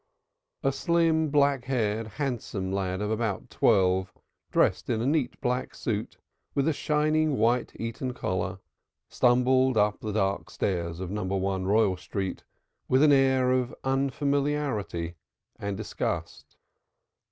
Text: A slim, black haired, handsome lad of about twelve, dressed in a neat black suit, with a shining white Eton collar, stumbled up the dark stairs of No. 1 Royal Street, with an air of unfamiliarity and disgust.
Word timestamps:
A 0.63 0.71
slim, 0.71 1.29
black 1.29 1.65
haired, 1.65 2.07
handsome 2.07 2.71
lad 2.71 3.01
of 3.01 3.11
about 3.11 3.51
twelve, 3.51 4.11
dressed 4.51 4.89
in 4.89 4.99
a 4.99 5.05
neat 5.05 5.39
black 5.41 5.75
suit, 5.75 6.17
with 6.55 6.67
a 6.67 6.73
shining 6.73 7.37
white 7.37 7.73
Eton 7.79 8.15
collar, 8.15 8.57
stumbled 9.09 9.77
up 9.77 9.99
the 9.99 10.11
dark 10.11 10.49
stairs 10.49 10.99
of 11.01 11.11
No. 11.11 11.23
1 11.25 11.67
Royal 11.67 11.97
Street, 11.97 12.43
with 12.89 13.03
an 13.03 13.11
air 13.11 13.51
of 13.51 13.75
unfamiliarity 13.83 15.13
and 15.59 15.77
disgust. 15.77 16.55